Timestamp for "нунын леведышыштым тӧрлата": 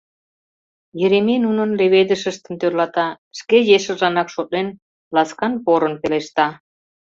1.45-3.07